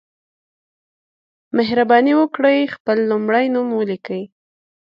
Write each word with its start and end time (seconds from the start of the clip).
مهرباني 1.57 2.13
وکړئ 2.19 2.59
خپل 2.75 2.97
لمړی 3.11 3.45
نوم 3.53 3.67
ولیکئ 3.75 4.23